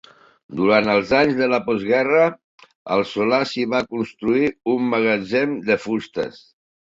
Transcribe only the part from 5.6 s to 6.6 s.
de fustes.